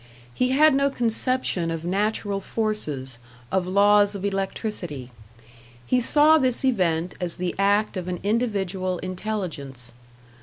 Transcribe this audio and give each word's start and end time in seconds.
He 0.33 0.49
had 0.49 0.73
no 0.73 0.89
conception 0.89 1.69
of 1.69 1.85
natural 1.85 2.39
forces, 2.39 3.19
of 3.51 3.67
laws 3.67 4.15
of 4.15 4.25
electricity; 4.25 5.11
he 5.85 6.01
saw 6.01 6.39
this 6.39 6.65
event 6.65 7.13
as 7.21 7.35
the 7.35 7.53
act 7.59 7.95
of 7.95 8.07
an 8.07 8.19
individual 8.23 8.97
intelligence. 9.03 9.93